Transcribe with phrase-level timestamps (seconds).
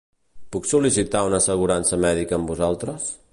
[0.55, 3.07] Puc sol·licitar una assegurança mèdica amb vosaltres?